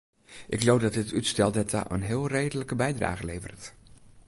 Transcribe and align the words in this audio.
Ik 0.47 0.63
leau 0.63 0.79
dat 0.81 0.93
dit 0.97 1.09
útstel 1.17 1.51
dêrta 1.53 1.81
in 1.95 2.03
heel 2.09 2.25
reedlike 2.35 2.75
bydrage 2.81 3.25
leveret. 3.29 3.65